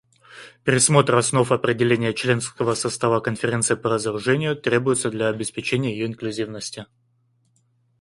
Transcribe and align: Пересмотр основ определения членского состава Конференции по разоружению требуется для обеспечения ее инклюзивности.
Пересмотр 0.63 1.13
основ 1.13 1.51
определения 1.51 2.11
членского 2.15 2.73
состава 2.73 3.19
Конференции 3.19 3.75
по 3.75 3.87
разоружению 3.91 4.55
требуется 4.59 5.11
для 5.11 5.27
обеспечения 5.27 5.91
ее 5.91 6.07
инклюзивности. 6.07 6.87